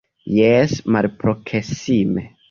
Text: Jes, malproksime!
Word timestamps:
Jes, 0.35 0.71
malproksime! 0.95 2.25